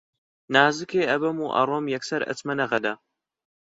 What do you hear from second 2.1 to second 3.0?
ئەچمە نەغەدە